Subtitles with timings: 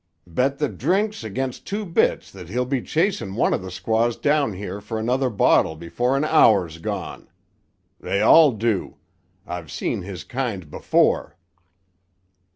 [0.25, 4.53] Bet the drinks against two bits that he'll be chasin' one o' the squaws down
[4.53, 7.29] here for another bottle before an hour's gone.
[7.99, 8.97] They all do.
[9.45, 11.37] I've seen his kind before."